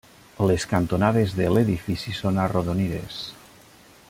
Les 0.51 0.63
cantonades 0.71 1.35
de 1.41 1.51
l'edifici 1.57 2.17
són 2.23 2.43
arrodonides. 2.47 3.25